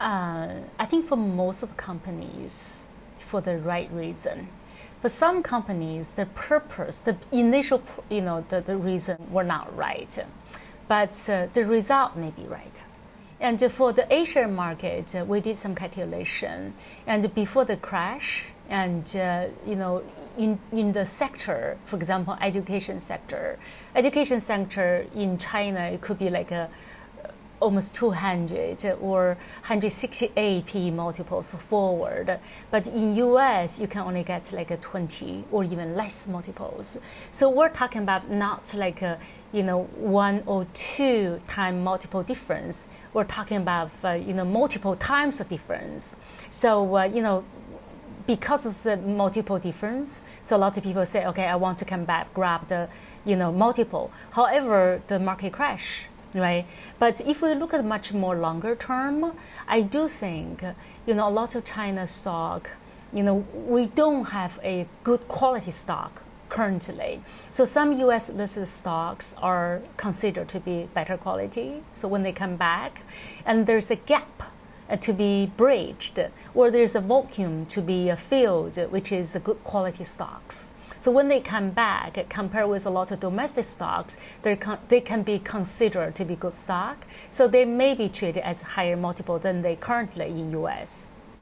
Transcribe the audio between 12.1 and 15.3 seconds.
may be right. And for the Asian market, uh,